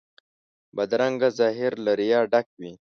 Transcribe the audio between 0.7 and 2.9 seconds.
بدرنګه ظاهر له ریا ډک وي